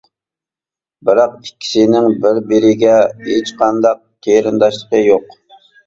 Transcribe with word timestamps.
بىراق 1.09 1.35
ئىككىسىنىڭ 1.49 2.09
بىر-بىرىگە 2.25 2.99
ھېچقانداق 3.29 4.05
قېرىنداشلىقى 4.29 5.09
يوق. 5.15 5.43